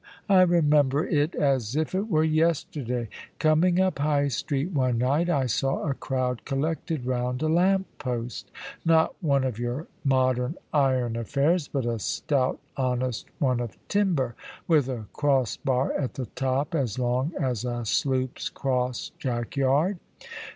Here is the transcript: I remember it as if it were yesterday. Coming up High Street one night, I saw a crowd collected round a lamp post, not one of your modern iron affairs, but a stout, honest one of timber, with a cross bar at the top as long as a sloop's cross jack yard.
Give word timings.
I 0.27 0.41
remember 0.41 1.05
it 1.05 1.35
as 1.35 1.75
if 1.75 1.93
it 1.93 2.09
were 2.09 2.23
yesterday. 2.23 3.07
Coming 3.37 3.79
up 3.79 3.99
High 3.99 4.29
Street 4.29 4.71
one 4.71 4.97
night, 4.97 5.29
I 5.29 5.45
saw 5.45 5.87
a 5.87 5.93
crowd 5.93 6.43
collected 6.43 7.05
round 7.05 7.43
a 7.43 7.47
lamp 7.47 7.85
post, 7.99 8.49
not 8.83 9.13
one 9.21 9.43
of 9.43 9.59
your 9.59 9.85
modern 10.03 10.55
iron 10.73 11.15
affairs, 11.15 11.67
but 11.67 11.85
a 11.85 11.99
stout, 11.99 12.59
honest 12.75 13.27
one 13.37 13.59
of 13.59 13.77
timber, 13.87 14.33
with 14.67 14.89
a 14.89 15.05
cross 15.13 15.55
bar 15.57 15.93
at 15.93 16.15
the 16.15 16.25
top 16.25 16.73
as 16.73 16.97
long 16.97 17.33
as 17.39 17.63
a 17.63 17.85
sloop's 17.85 18.49
cross 18.49 19.11
jack 19.19 19.55
yard. 19.55 19.99